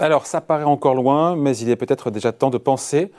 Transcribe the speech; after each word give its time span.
Alors, 0.00 0.24
ça 0.24 0.40
paraît 0.40 0.64
encore 0.64 0.94
loin, 0.94 1.36
mais 1.36 1.54
il 1.58 1.68
est 1.68 1.76
peut-être 1.76 2.10
déjà 2.10 2.32
temps 2.32 2.48
de 2.48 2.56
penser 2.56 3.12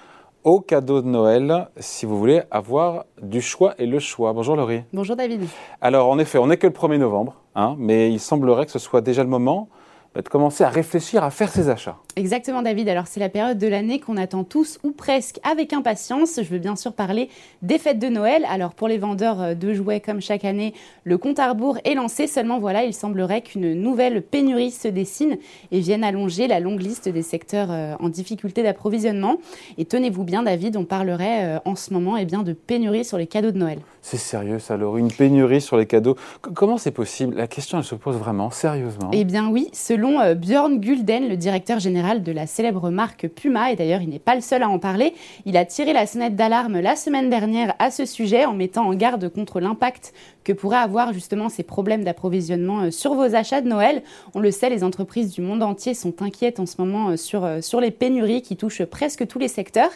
au 0.44 0.62
cadeau 0.62 1.04
de 1.04 1.08
Noël, 1.08 1.68
si 1.78 2.08
vous 2.08 2.18
voulez 2.18 2.42
avoir 2.50 3.06
du 3.22 3.40
choix 3.40 3.76
et 3.78 3.86
le 3.86 4.00
choix. 4.00 4.34
Bonjour 4.34 4.56
Laurie. 4.56 4.81
Bonjour 4.92 5.15
David. 5.15 5.47
Alors, 5.79 6.10
en 6.10 6.17
effet, 6.17 6.40
on 6.40 6.47
n'est 6.47 6.58
que 6.58 6.65
le 6.65 6.74
1er 6.74 6.97
novembre, 6.97 7.36
hein, 7.54 7.76
mais 7.78 8.12
il 8.12 8.20
semblerait 8.20 8.65
que 8.65 8.72
ce 8.72 8.79
soit 8.79 9.02
déjà 9.02 9.22
le 9.22 9.29
moment 9.29 9.70
de 10.16 10.28
commencer 10.28 10.64
à 10.64 10.70
réfléchir 10.70 11.24
à 11.24 11.30
faire 11.30 11.50
ses 11.50 11.70
achats. 11.70 11.98
Exactement 12.18 12.62
David, 12.62 12.90
alors 12.90 13.08
c'est 13.08 13.22
la 13.22 13.30
période 13.30 13.58
de 13.58 13.68
l'année 13.68 14.02
qu'on 14.02 14.18
attend 14.18 14.44
tous 14.44 14.78
ou 14.84 14.92
presque 14.92 15.40
avec 15.50 15.72
impatience. 15.72 16.41
Je 16.44 16.50
veux 16.50 16.60
bien 16.60 16.76
sûr 16.76 16.91
parler 16.91 17.30
des 17.62 17.78
fêtes 17.78 18.00
de 18.00 18.10
Noël. 18.10 18.46
Alors 18.50 18.74
pour 18.74 18.90
les 18.90 18.98
vendeurs 18.98 19.42
euh, 19.42 19.54
de 19.54 19.74
jouets 19.74 20.02
comme 20.02 20.20
chaque 20.20 20.44
année, 20.44 20.74
le 21.05 21.18
compte 21.18 21.40
à 21.40 21.48
rebours 21.48 21.78
est 21.86 21.96
lancé. 21.96 22.28
Seulement 22.28 22.60
voilà, 22.60 22.84
il 22.84 22.94
semblerait 22.94 23.42
qu'une 23.42 23.74
nouvelle 23.74 24.22
pénurie 24.22 24.72
se 24.72 24.90
dessine 24.90 25.38
et 25.72 25.80
vienne 25.80 26.04
allonger 26.04 26.48
la 26.48 26.60
longue 26.60 26.82
liste 26.82 27.08
des 27.08 27.22
secteurs 27.22 27.70
euh, 27.72 27.96
en 28.02 28.10
difficulté 28.10 28.62
d'approvisionnement. 28.62 29.38
Et 29.78 29.86
tenez-vous 29.86 30.26
bien 30.26 30.44
David, 30.44 30.76
on 30.76 30.84
parlerait 30.84 31.46
euh, 31.46 31.60
en 31.64 31.76
ce 31.76 31.94
moment 31.94 32.18
eh 32.18 32.26
bien, 32.26 32.44
de 32.44 32.52
pénurie 32.52 33.05
sur 33.05 33.18
les 33.18 33.28
cadeaux 33.28 33.52
de 33.52 33.58
Noël. 33.58 33.80
C'est 34.02 34.18
sérieux 34.18 34.60
ça 34.60 34.76
Laurie, 34.76 35.00
une 35.00 35.12
pénurie 35.12 35.62
sur 35.62 35.78
les 35.78 35.86
cadeaux. 35.86 36.18
comment 36.41 36.78
c'est 36.78 36.91
possible? 36.91 37.36
La 37.36 37.48
question 37.48 37.78
elle 37.78 37.84
se 37.86 37.96
pose 37.96 38.18
vraiment 38.18 38.50
sérieusement. 38.50 39.12
Eh 39.14 39.24
bien 39.24 39.50
oui, 39.50 39.70
selon 39.72 40.01
Björn 40.10 40.80
Gulden, 40.80 41.30
le 41.30 41.38
directeur 41.38 41.80
général 41.80 42.23
de 42.23 42.32
la 42.32 42.48
célèbre 42.48 42.90
marque 42.90 43.28
Puma, 43.28 43.72
et 43.72 43.76
d'ailleurs 43.76 44.02
il 44.02 44.10
n'est 44.10 44.20
pas 44.20 44.36
le 44.36 44.41
seul 44.41 44.64
à 44.64 44.70
en 44.70 44.80
parler. 44.80 45.14
Il 45.46 45.58
a 45.58 45.66
tiré 45.66 45.94
la 45.94 46.05
sonnette 46.05 46.36
d'alarme 46.36 46.80
la 46.80 46.96
semaine 46.96 47.30
dernière 47.30 47.76
à 47.80 47.91
ce 47.91 48.05
sujet 48.05 48.46
en 48.46 48.54
mettant 48.54 48.88
en 48.88 48.94
garde 48.94 49.30
contre 49.30 49.60
l'impact 49.60 50.14
que 50.44 50.54
pourraient 50.54 50.77
avoir 50.77 51.14
justement 51.14 51.50
ces 51.50 51.64
problèmes 51.64 52.04
d'approvisionnement 52.04 52.82
euh, 52.82 52.91
sur 52.91 53.13
vos 53.13 53.35
achats 53.35 53.62
de 53.62 53.68
Noël. 53.68 54.02
On 54.34 54.40
le 54.40 54.52
sait, 54.52 54.70
les 54.70 54.84
entreprises 54.84 55.32
du 55.32 55.41
monde 55.41 55.62
entier 55.63 55.94
sont 55.94 56.22
inquiètes 56.22 56.60
en 56.60 56.66
ce 56.66 56.76
moment 56.79 57.10
euh, 57.10 57.18
sur, 57.18 57.46
euh, 57.46 57.62
sur 57.62 57.79
les 57.79 57.91
pénuries 57.91 58.41
qui 58.41 58.57
touchent 58.57 58.84
presque 58.85 59.27
tous 59.27 59.40
les 59.40 59.48
secteurs. 59.48 59.91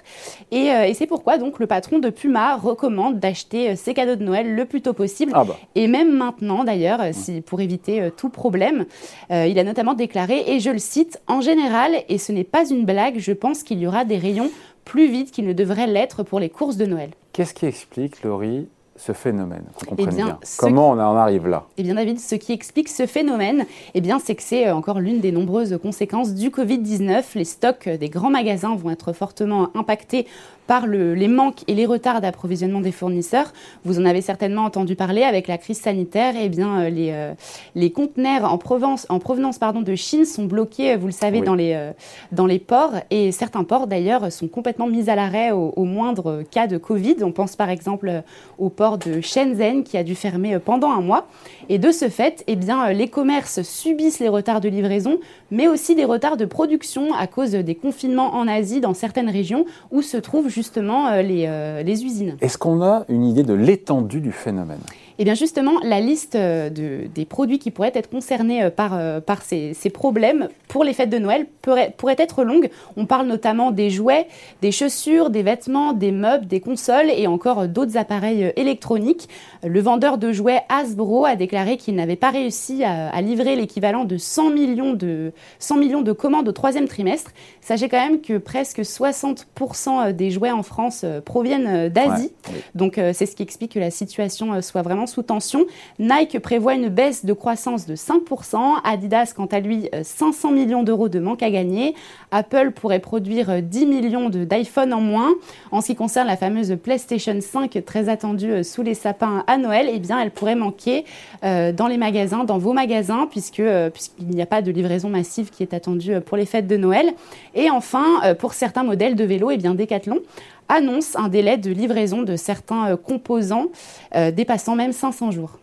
Et, 0.52 0.68
et 0.68 0.94
c'est 0.94 1.08
pourquoi 1.08 1.38
donc 1.38 1.60
le 1.60 1.68
patron 1.68 2.00
de 2.00 2.10
Puma 2.10 2.56
recommande 2.56 3.20
d'acheter 3.20 3.76
ses 3.76 3.94
cadeaux 3.94 4.16
de 4.16 4.24
Noël 4.24 4.54
le 4.54 4.66
plus 4.66 4.82
tôt 4.82 4.94
possible. 4.94 5.32
Ah 5.36 5.44
bah. 5.44 5.58
Et 5.76 5.88
même 5.88 6.12
maintenant 6.12 6.64
d'ailleurs, 6.64 7.02
si, 7.12 7.42
pour 7.42 7.62
éviter 7.62 8.10
tout 8.16 8.30
problème. 8.30 8.86
il 9.30 9.58
a 9.58 9.64
notamment 9.64 9.94
déclaré, 9.96 10.44
et 10.48 10.60
je 10.60 10.70
le 10.70 10.80
cite, 10.80 11.20
en 11.28 11.42
général, 11.42 11.92
et 12.10 12.18
ce 12.18 12.32
n'est 12.32 12.44
pas 12.44 12.70
une 12.70 12.86
blague, 12.86 13.20
je 13.20 13.32
pense 13.32 13.64
qu'il 13.64 13.80
y 13.80 13.88
aura 13.88 14.06
des 14.06 14.18
rayons 14.18 14.52
plus 14.86 15.10
vite 15.10 15.32
qu'il 15.32 15.46
ne 15.46 15.54
devrait 15.54 15.88
l'être 15.88 16.24
pour 16.24 16.40
les 16.40 16.50
courses 16.50 16.78
de 16.78 16.86
Noël. 16.86 17.10
Qu'est-ce 17.34 17.54
qui 17.54 17.66
explique, 17.66 18.24
Laurie, 18.24 18.68
ce 18.98 19.12
phénomène 19.12 19.66
eh 19.98 20.08
bien, 20.08 20.40
Comment 20.58 20.92
on 20.92 20.94
en 20.94 21.16
arrive 21.18 21.48
là? 21.48 21.66
Eh 21.78 21.84
bien, 21.84 21.96
David, 21.96 22.20
ce 22.20 22.36
qui 22.36 22.54
explique 22.54 22.88
ce 22.88 23.06
phénomène, 23.06 23.66
eh 23.94 24.02
bien, 24.02 24.20
c'est 24.20 24.36
que 24.36 24.44
c'est 24.44 24.68
euh, 24.68 24.76
encore 24.76 25.00
l'une 25.00 25.20
des 25.20 25.32
nombreuses 25.32 25.78
conséquences 25.82 26.34
du 26.34 26.50
Covid-19. 26.50 27.24
Les 27.36 27.44
stocks 27.44 27.90
des 27.90 28.10
grands 28.10 28.30
magasins 28.30 28.76
vont 28.76 28.92
être 28.92 29.12
fortement 29.12 29.70
impactés 29.76 30.28
par 30.68 30.88
les 30.88 31.28
manques 31.28 31.64
et 31.68 31.76
les 31.76 31.86
retards 31.86 32.22
d'approvisionnement 32.22 32.82
des 32.82 32.92
fournisseurs. 32.92 33.54
Vous 33.84 34.00
en 34.00 34.06
avez 34.06 34.22
certainement 34.22 34.64
entendu 34.64 34.96
parler 34.96 35.24
avec 35.24 35.48
la 35.48 35.58
crise 35.58 35.80
sanitaire. 35.80 36.34
Eh 36.40 36.50
bien, 36.50 36.82
euh, 36.82 36.90
les, 36.90 37.12
euh, 37.12 37.34
les 37.76 37.92
conteneurs 37.92 38.52
en, 38.52 38.58
provenance, 38.58 39.06
en 39.10 39.20
provenance 39.20 39.58
pardon, 39.58 39.82
de 39.82 39.96
Chine 39.96 40.26
sont 40.26 40.46
bloqués, 40.46 40.96
vous 40.96 41.08
le 41.08 41.12
savez, 41.12 41.42
dans, 41.42 41.56
les, 41.56 41.92
dans 42.32 42.46
les 42.46 42.60
ports. 42.60 42.94
Et 43.12 43.32
certains 43.32 43.64
ports, 43.64 43.88
d'ailleurs, 43.88 44.32
sont 44.32 44.48
complètement 44.48 44.88
mis 44.88 45.10
à 45.10 45.16
l'arrêt 45.16 45.52
au, 45.52 45.74
au, 45.76 45.84
moindre 45.84 46.44
cas 46.50 46.68
de 46.68 46.78
Covid. 46.78 47.18
On 47.22 47.32
pense 47.32 47.56
par 47.56 47.70
exemple 47.70 48.24
au 48.58 48.70
port 48.70 48.98
de 48.98 49.22
Shenzhen 49.22 49.84
qui 49.84 49.98
a 49.98 50.04
dû 50.04 50.16
fermer 50.16 50.56
euh, 50.56 50.60
pendant 50.60 50.92
un 50.92 51.02
mois. 51.02 51.28
Et 51.70 51.78
de 51.78 51.92
ce 51.92 52.10
fait, 52.10 52.44
eh 52.48 52.56
bien, 52.56 52.88
euh, 52.88 52.94
les 52.94 53.08
commerces 53.08 53.62
subissent 53.62 54.20
les 54.20 54.30
retards 54.30 54.62
de 54.62 54.70
livraison, 54.70 55.20
mais 55.52 55.68
aussi 55.68 55.96
des 55.96 56.06
retards 56.06 56.38
de 56.38 56.46
production 56.46 57.14
à 57.14 57.28
cause 57.28 57.52
des 57.52 57.76
confinements 57.76 58.36
en 58.36 58.48
Asie 58.48 58.82
dans 58.82 58.94
certaines 58.94 59.30
régions 59.30 59.66
où 59.92 60.02
se 60.02 60.18
trouvent 60.18 60.50
justement 60.56 61.08
euh, 61.08 61.22
les, 61.22 61.84
les 61.84 62.06
usines. 62.06 62.38
Est-ce 62.40 62.58
qu'on 62.58 62.82
a 62.82 63.04
une 63.10 63.26
idée 63.26 63.44
de 63.44 63.54
l'étendue 63.54 64.22
du 64.22 64.32
phénomène? 64.32 64.80
Eh 65.18 65.24
bien 65.24 65.34
justement, 65.34 65.80
la 65.82 66.02
liste 66.02 66.36
euh, 66.36 66.70
de, 66.70 67.08
des 67.14 67.26
produits 67.26 67.60
qui 67.60 67.72
pourraient 67.72 67.92
être 67.94 68.10
concernés 68.10 68.64
euh, 68.64 68.70
par, 68.70 68.94
euh, 68.94 69.22
par 69.22 69.44
ces, 69.44 69.74
ces, 69.74 69.90
problèmes 69.90 70.50
pour 70.68 70.84
les 70.84 70.94
fêtes 70.94 71.10
de 71.10 71.18
Noël 71.18 71.48
pourrait, 71.62 71.94
pourrait, 71.96 72.18
être 72.18 72.44
longue. 72.44 72.70
On 72.98 73.06
parle 73.06 73.28
notamment 73.28 73.72
des 73.72 73.90
jouets, 73.90 74.28
des 74.62 74.72
chaussures, 74.72 75.30
des 75.30 75.42
vêtements, 75.42 75.94
des 75.94 76.12
meubles, 76.12 76.48
des 76.48 76.60
consoles 76.60 77.10
et 77.10 77.28
encore 77.28 77.68
d'autres 77.68 77.98
appareils 77.98 78.52
électroniques. 78.58 79.30
Le 79.64 79.80
vendeur 79.80 80.18
de 80.18 80.34
jouets 80.34 80.62
Hasbro 80.68 81.26
a 81.26 81.36
déclaré 81.36 81.78
qu'il 81.78 81.96
n'avait 81.96 82.18
pas 82.18 82.32
réussi 82.32 82.84
à, 82.84 83.10
à 83.10 83.22
livrer 83.22 83.56
l'équivalent 83.56 84.04
de 84.04 84.18
100 84.18 84.50
millions 84.50 84.94
de, 84.94 85.32
100 85.60 85.78
millions 85.78 86.02
de 86.02 86.12
commandes 86.12 86.50
au 86.50 86.52
troisième 86.52 86.88
trimestre. 86.88 87.32
Sachez 87.62 87.88
quand 87.88 88.04
même 88.04 88.20
que 88.20 88.38
presque 88.38 88.80
60% 88.80 90.12
des 90.12 90.32
jouets 90.32 90.52
en 90.52 90.64
France 90.64 91.06
proviennent 91.24 91.90
d'Asie. 91.90 92.32
Donc 92.76 92.96
c'est 93.14 93.26
ce 93.26 93.36
qui 93.36 93.44
explique 93.44 93.74
que 93.74 93.80
la 93.80 93.92
situation 93.92 94.62
soit 94.62 94.82
vraiment 94.82 95.05
sous 95.06 95.24
tension. 95.24 95.66
Nike 96.00 96.40
prévoit 96.40 96.76
une 96.76 96.90
baisse 96.90 97.26
de 97.26 97.34
croissance 97.34 97.86
de 97.86 97.96
5%, 97.96 98.58
Adidas 98.84 99.34
quant 99.36 99.46
à 99.46 99.60
lui 99.60 99.90
500 100.04 100.50
euh, 100.50 100.54
millions 100.54 100.84
d'euros 100.84 101.10
de 101.10 101.20
manque 101.20 101.44
à 101.44 101.50
gagner, 101.50 101.96
Apple 102.32 102.72
pourrait 102.72 103.00
produire 103.00 103.62
10 103.62 103.84
euh, 103.84 103.88
millions 103.88 104.30
d'iPhone 104.30 104.94
en 104.94 105.02
moins. 105.02 105.32
En 105.72 105.82
ce 105.82 105.88
qui 105.88 105.96
concerne 105.96 106.28
la 106.28 106.38
fameuse 106.38 106.76
PlayStation 106.82 107.38
5 107.40 107.84
très 107.86 108.10
attendue 108.10 108.52
euh, 108.52 108.64
sous 108.64 108.84
les 108.84 108.94
sapins 108.94 109.44
à 109.48 109.58
Noël, 109.58 109.88
eh 109.92 110.00
bien 110.00 110.20
elle 110.20 110.32
pourrait 110.32 110.56
manquer 110.56 111.06
dans 111.44 111.88
les 111.88 111.98
magasins, 111.98 112.44
dans 112.44 112.58
vos 112.58 112.74
magasins, 112.74 113.28
puisqu'il 113.30 114.28
n'y 114.28 114.42
a 114.42 114.46
pas 114.48 114.64
de 114.64 114.72
livraison 114.72 115.10
massive 115.10 115.52
qui 115.52 115.62
est 115.62 115.76
attendue 115.76 116.20
pour 116.22 116.38
les 116.38 116.46
fêtes 116.46 116.66
de 116.66 116.76
Noël. 116.76 117.14
Et 117.54 117.70
enfin, 117.70 118.34
pour 118.40 118.54
certains 118.54 118.84
modèles 118.84 119.16
de 119.16 119.24
vélos, 119.24 119.52
eh 119.52 119.58
bien 119.58 119.76
Decathlon 119.76 120.22
annonce 120.70 121.16
un 121.16 121.28
délai 121.28 121.58
de 121.58 121.72
livraison 121.72 122.24
de 122.24 122.36
certains 122.36 122.92
euh, 122.92 122.98
composants 122.98 123.68
euh, 124.16 124.32
dépassant 124.32 124.76
même 124.76 124.92
500 124.92 125.32
jours. 125.32 125.60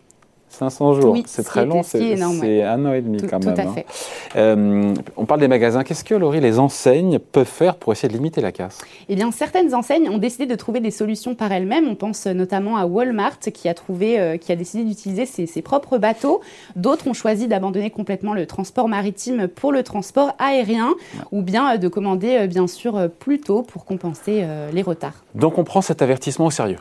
500 0.53 1.01
jours, 1.01 1.17
c'est 1.25 1.43
très 1.43 1.65
long, 1.65 1.81
c'est 1.81 2.13
un 2.61 2.85
an 2.85 2.93
et 2.93 3.01
demi 3.01 3.17
quand 3.23 3.43
même. 3.43 3.55
Tout 3.55 3.61
à 3.61 3.63
hein. 3.63 3.73
fait. 3.73 3.85
Euh, 4.35 4.93
on 5.17 5.25
parle 5.25 5.39
des 5.39 5.47
magasins. 5.47 5.83
Qu'est-ce 5.83 6.03
que, 6.03 6.13
Laurie, 6.13 6.41
les 6.41 6.59
enseignes 6.59 7.17
peuvent 7.17 7.47
faire 7.47 7.75
pour 7.75 7.91
essayer 7.91 8.07
de 8.07 8.13
limiter 8.13 8.39
la 8.39 8.51
casse? 8.51 8.77
Eh 9.09 9.15
bien, 9.15 9.31
certaines 9.31 9.73
enseignes 9.73 10.09
ont 10.09 10.19
décidé 10.19 10.45
de 10.45 10.55
trouver 10.55 10.79
des 10.79 10.91
solutions 10.91 11.33
par 11.33 11.51
elles-mêmes. 11.51 11.87
On 11.87 11.95
pense 11.95 12.27
notamment 12.27 12.77
à 12.77 12.85
Walmart 12.85 13.39
qui 13.39 13.67
a, 13.67 13.73
trouvé, 13.73 14.19
euh, 14.19 14.37
qui 14.37 14.51
a 14.51 14.55
décidé 14.55 14.83
d'utiliser 14.83 15.25
ses, 15.25 15.47
ses, 15.47 15.63
propres 15.63 15.97
bateaux. 15.97 16.41
D'autres 16.75 17.07
ont 17.07 17.13
choisi 17.13 17.47
d'abandonner 17.47 17.89
complètement 17.89 18.35
le 18.35 18.45
transport 18.45 18.87
maritime 18.87 19.47
pour 19.47 19.71
le 19.71 19.81
transport 19.81 20.35
aérien 20.37 20.93
ou 21.31 21.41
bien 21.41 21.73
euh, 21.73 21.77
de 21.77 21.87
commander, 21.87 22.47
bien 22.47 22.67
sûr, 22.67 23.09
plus 23.19 23.39
tôt 23.39 23.63
pour 23.63 23.85
compenser 23.85 24.45
les 24.71 24.81
retards. 24.81 25.23
Donc, 25.33 25.57
on 25.57 25.63
prend 25.63 25.81
cet 25.81 26.01
avertissement 26.01 26.45
au 26.45 26.51
sérieux 26.51 26.77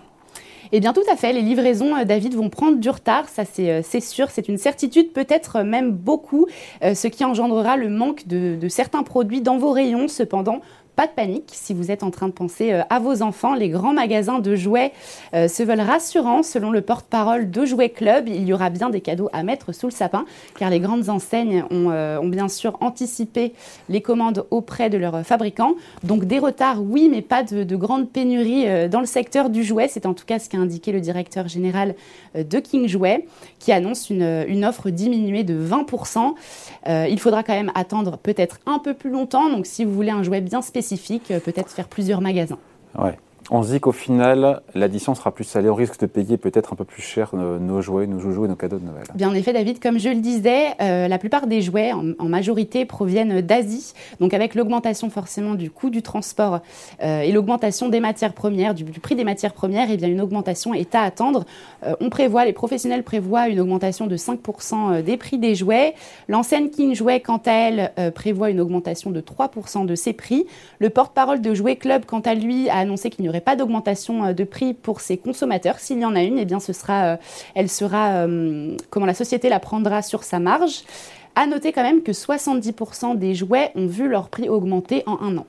eh 0.74 0.80
bien, 0.80 0.94
tout 0.94 1.02
à 1.10 1.16
fait. 1.16 1.34
Les 1.34 1.42
livraisons, 1.42 1.94
euh, 1.94 2.04
David, 2.04 2.34
vont 2.34 2.48
prendre 2.48 2.78
du 2.78 2.88
retard. 2.88 3.28
Ça, 3.28 3.44
c'est 3.44 3.70
euh, 3.70 4.00
sûr. 4.00 4.30
C'est 4.30 4.48
une 4.48 4.56
certitude, 4.56 5.12
peut-être 5.12 5.60
même 5.60 5.92
beaucoup, 5.92 6.46
euh, 6.82 6.94
ce 6.94 7.08
qui 7.08 7.26
engendrera 7.26 7.76
le 7.76 7.90
manque 7.90 8.26
de, 8.26 8.56
de 8.56 8.68
certains 8.68 9.02
produits 9.02 9.42
dans 9.42 9.58
vos 9.58 9.70
rayons. 9.70 10.08
Cependant, 10.08 10.60
pas 10.96 11.06
de 11.06 11.12
panique 11.12 11.50
si 11.52 11.72
vous 11.74 11.90
êtes 11.90 12.02
en 12.02 12.10
train 12.10 12.28
de 12.28 12.32
penser 12.32 12.72
euh, 12.72 12.82
à 12.90 12.98
vos 12.98 13.22
enfants. 13.22 13.54
Les 13.54 13.68
grands 13.68 13.92
magasins 13.92 14.40
de 14.40 14.54
jouets 14.54 14.92
euh, 15.34 15.48
se 15.48 15.62
veulent 15.62 15.80
rassurants. 15.80 16.42
Selon 16.42 16.70
le 16.70 16.82
porte-parole 16.82 17.50
de 17.50 17.64
Jouets 17.64 17.90
Club, 17.90 18.28
il 18.28 18.44
y 18.44 18.52
aura 18.52 18.70
bien 18.70 18.90
des 18.90 19.00
cadeaux 19.00 19.28
à 19.32 19.42
mettre 19.42 19.72
sous 19.72 19.86
le 19.86 19.92
sapin 19.92 20.24
car 20.58 20.70
les 20.70 20.80
grandes 20.80 21.08
enseignes 21.08 21.64
ont, 21.70 21.90
euh, 21.90 22.20
bien 22.22 22.48
sûr 22.48 22.76
anticipé 22.80 23.52
les 23.88 24.00
commandes 24.00 24.46
auprès 24.50 24.90
de 24.90 24.98
leurs 24.98 25.24
fabricants. 25.24 25.74
Donc 26.02 26.24
des 26.24 26.38
retards, 26.38 26.82
oui, 26.82 27.08
mais 27.10 27.22
pas 27.22 27.42
de, 27.42 27.62
de 27.64 27.76
grandes 27.76 28.08
pénuries 28.10 28.88
dans 28.88 29.00
le 29.00 29.06
secteur 29.06 29.50
du 29.50 29.64
jouet. 29.64 29.88
C'est 29.88 30.06
en 30.06 30.14
tout 30.14 30.24
cas 30.24 30.38
ce 30.38 30.48
qu'a 30.48 30.58
indiqué 30.58 30.92
le 30.92 31.00
directeur 31.00 31.48
général 31.48 31.94
de 32.34 32.58
King 32.58 32.88
Jouet 32.88 33.26
qui 33.58 33.72
annonce 33.72 34.08
une, 34.08 34.44
une 34.48 34.64
offre 34.64 34.88
diminuée 34.88 35.44
de 35.44 35.54
20%. 35.54 36.34
il 36.86 37.20
faudra 37.20 37.42
quand 37.42 37.52
même 37.52 37.72
attendre 37.74 38.16
peut-être 38.16 38.58
un 38.64 38.78
peu 38.78 38.94
plus 38.94 39.10
longtemps. 39.10 39.50
Donc 39.50 39.66
si 39.66 39.84
vous 39.84 39.92
voulez 39.92 40.10
un 40.10 40.22
jouet 40.22 40.40
bien 40.40 40.62
euh, 41.30 41.40
peut-être 41.40 41.70
faire 41.70 41.88
plusieurs 41.88 42.20
magasins. 42.20 42.58
On 43.54 43.62
se 43.62 43.70
dit 43.70 43.80
qu'au 43.80 43.92
final, 43.92 44.62
l'addition 44.74 45.14
sera 45.14 45.30
plus 45.30 45.44
salée. 45.44 45.68
au 45.68 45.74
risque 45.74 46.00
de 46.00 46.06
payer 46.06 46.38
peut-être 46.38 46.72
un 46.72 46.76
peu 46.76 46.86
plus 46.86 47.02
cher 47.02 47.34
nos, 47.34 47.82
jouets, 47.82 48.06
nos 48.06 48.18
joujoux 48.18 48.46
et 48.46 48.48
nos 48.48 48.56
cadeaux 48.56 48.78
de 48.78 48.86
Noël. 48.86 49.04
Bien 49.14 49.28
en 49.28 49.34
effet, 49.34 49.52
David, 49.52 49.78
comme 49.78 49.98
je 49.98 50.08
le 50.08 50.22
disais, 50.22 50.68
euh, 50.80 51.06
la 51.06 51.18
plupart 51.18 51.46
des 51.46 51.60
jouets, 51.60 51.92
en, 51.92 52.24
majorité, 52.24 52.86
proviennent 52.86 53.42
d'Asie. 53.42 53.92
Donc 54.20 54.32
avec 54.32 54.54
l'augmentation 54.54 55.10
forcément 55.10 55.52
du 55.54 55.70
coût 55.70 55.90
du 55.90 56.00
transport 56.00 56.60
euh, 57.02 57.20
et 57.20 57.30
l'augmentation 57.30 57.90
des 57.90 58.00
matières 58.00 58.32
premières, 58.32 58.72
du, 58.72 58.84
prix 58.84 59.16
des 59.16 59.24
matières 59.24 59.52
premières, 59.52 59.88
eh 59.90 59.98
bien 59.98 60.08
une 60.08 60.22
augmentation 60.22 60.72
est 60.72 60.94
à 60.94 61.02
attendre. 61.02 61.44
Euh, 61.84 61.94
on 62.00 62.08
prévoit, 62.08 62.46
les 62.46 62.54
professionnels 62.54 63.02
prévoient 63.02 63.48
une 63.48 63.60
augmentation 63.60 64.06
de 64.06 64.16
5% 64.16 65.02
des 65.02 65.18
prix 65.18 65.36
des 65.36 65.54
jouets. 65.54 65.92
L'enseigne 66.26 66.70
King 66.70 66.94
Jouet, 66.94 67.20
quant 67.20 67.42
à 67.44 67.52
elle, 67.52 67.92
prévoit 68.14 68.48
une 68.48 68.60
augmentation 68.60 69.10
de 69.10 69.20
3% 69.20 69.84
de 69.84 69.94
ses 69.94 70.14
prix. 70.14 70.46
Le 70.78 70.88
porte-parole 70.88 71.42
de 71.42 71.52
Jouet 71.52 71.76
Club, 71.76 72.06
quant 72.06 72.20
à 72.20 72.34
lui, 72.34 72.70
a 72.70 72.78
annoncé 72.78 73.10
qu'il 73.10 73.24
n'y 73.24 73.28
aurait 73.28 73.41
pas 73.42 73.56
d'augmentation 73.56 74.24
euh, 74.24 74.32
de 74.32 74.44
prix 74.44 74.74
pour 74.74 75.00
ses 75.00 75.18
consommateurs. 75.18 75.78
S'il 75.78 75.98
y 75.98 76.04
en 76.04 76.14
a 76.14 76.22
une, 76.22 76.38
eh 76.38 76.44
bien, 76.44 76.58
euh, 76.58 77.16
elle 77.54 77.68
sera, 77.68 78.26
euh, 78.26 78.76
comment 78.90 79.06
la 79.06 79.14
société 79.14 79.48
la 79.48 79.60
prendra 79.60 80.02
sur 80.02 80.24
sa 80.24 80.38
marge. 80.38 80.82
À 81.34 81.46
noter 81.46 81.72
quand 81.72 81.82
même 81.82 82.02
que 82.02 82.12
70% 82.12 83.16
des 83.16 83.34
jouets 83.34 83.72
ont 83.74 83.86
vu 83.86 84.08
leur 84.08 84.28
prix 84.28 84.48
augmenter 84.48 85.02
en 85.06 85.18
un 85.20 85.38
an. 85.38 85.46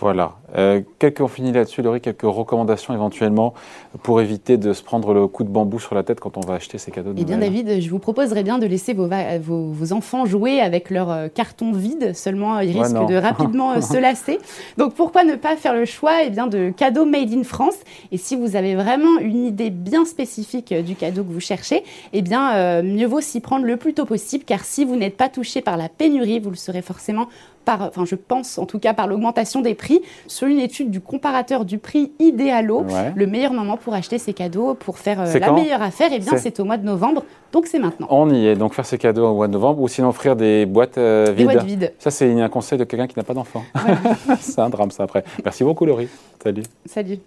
Voilà. 0.00 0.36
Euh, 0.56 0.80
quelques, 0.98 1.20
on 1.20 1.28
finit 1.28 1.52
là-dessus, 1.52 1.82
Laurie, 1.82 2.00
quelques 2.00 2.22
recommandations 2.22 2.94
éventuellement 2.94 3.54
pour 4.02 4.20
éviter 4.20 4.56
de 4.56 4.72
se 4.72 4.82
prendre 4.82 5.14
le 5.14 5.26
coup 5.28 5.44
de 5.44 5.48
bambou 5.48 5.78
sur 5.78 5.94
la 5.94 6.02
tête 6.02 6.20
quand 6.20 6.36
on 6.36 6.40
va 6.40 6.54
acheter 6.54 6.78
ces 6.78 6.90
cadeaux 6.90 7.12
de 7.12 7.20
Eh 7.20 7.24
bien, 7.24 7.38
David, 7.38 7.80
je 7.80 7.90
vous 7.90 7.98
proposerais 7.98 8.42
bien 8.42 8.58
de 8.58 8.66
laisser 8.66 8.92
vos, 8.92 9.08
vos, 9.40 9.92
enfants 9.92 10.26
jouer 10.26 10.60
avec 10.60 10.90
leur 10.90 11.10
euh, 11.10 11.28
carton 11.28 11.72
vide, 11.72 12.14
seulement 12.14 12.60
ils 12.60 12.76
risquent 12.76 13.06
de 13.06 13.16
rapidement 13.16 13.72
euh, 13.72 13.80
se 13.80 13.96
lasser. 13.96 14.38
Donc, 14.76 14.94
pourquoi 14.94 15.24
ne 15.24 15.36
pas 15.36 15.56
faire 15.56 15.74
le 15.74 15.84
choix 15.84 16.24
eh 16.24 16.30
bien, 16.30 16.46
de 16.46 16.70
cadeaux 16.70 17.04
made 17.04 17.32
in 17.32 17.44
France? 17.44 17.76
Et 18.10 18.16
si 18.16 18.34
vous 18.36 18.56
avez 18.56 18.74
vraiment 18.74 19.18
une 19.20 19.46
idée 19.46 19.70
bien 19.70 20.04
spécifique 20.04 20.72
euh, 20.72 20.82
du 20.82 20.96
cadeau 20.96 21.22
que 21.22 21.32
vous 21.32 21.40
cherchez, 21.40 21.84
eh 22.12 22.22
bien, 22.22 22.82
mieux 22.82 23.06
vaut 23.06 23.20
s'y 23.20 23.40
prendre 23.40 23.64
le 23.64 23.76
plus 23.76 23.94
tôt 23.94 24.04
possible, 24.04 24.44
car 24.44 24.64
si 24.64 24.84
vous 24.84 24.96
n'êtes 24.96 25.16
pas 25.16 25.28
touché 25.28 25.60
par 25.60 25.76
la 25.76 25.88
pénurie, 25.88 26.40
vous 26.40 26.50
le 26.50 26.56
serez 26.56 26.82
forcément 26.82 27.28
par, 27.64 27.82
enfin, 27.82 28.04
je 28.04 28.14
pense 28.14 28.58
en 28.58 28.66
tout 28.66 28.78
cas 28.78 28.94
par 28.94 29.06
l'augmentation 29.06 29.60
des 29.60 29.74
prix. 29.74 30.00
Sur 30.26 30.48
une 30.48 30.58
étude 30.58 30.90
du 30.90 31.00
comparateur 31.00 31.64
du 31.64 31.78
prix 31.78 32.12
idéalo, 32.18 32.86
le 33.14 33.26
meilleur 33.26 33.52
moment 33.52 33.76
pour 33.76 33.94
acheter 33.94 34.18
ces 34.18 34.32
cadeaux, 34.32 34.74
pour 34.74 34.98
faire 34.98 35.20
euh, 35.20 35.38
la 35.38 35.52
meilleure 35.52 35.82
affaire, 35.82 36.10
eh 36.12 36.18
bien, 36.18 36.36
c'est 36.36 36.60
au 36.60 36.64
mois 36.64 36.76
de 36.76 36.84
novembre. 36.84 37.24
Donc 37.52 37.66
c'est 37.66 37.78
maintenant. 37.78 38.08
On 38.10 38.30
y 38.30 38.46
est. 38.46 38.56
Donc 38.56 38.74
faire 38.74 38.86
ces 38.86 38.98
cadeaux 38.98 39.26
au 39.26 39.34
mois 39.34 39.46
de 39.46 39.52
novembre 39.52 39.80
ou 39.80 39.88
sinon 39.88 40.08
offrir 40.08 40.36
des 40.36 40.66
boîtes 40.66 40.98
euh, 40.98 41.26
vides. 41.34 41.48
Des 41.48 41.54
boîtes 41.54 41.66
vides. 41.66 41.92
Ça, 41.98 42.10
c'est 42.10 42.40
un 42.40 42.48
conseil 42.48 42.78
de 42.78 42.84
quelqu'un 42.84 43.06
qui 43.06 43.16
n'a 43.16 43.24
pas 43.24 43.34
d'enfant. 43.34 43.62
c'est 44.40 44.60
un 44.60 44.70
drame, 44.70 44.90
ça 44.90 45.04
après. 45.04 45.24
Merci 45.44 45.64
beaucoup, 45.64 45.86
Laurie. 45.86 46.08
Salut. 46.42 46.62
Salut. 46.86 47.18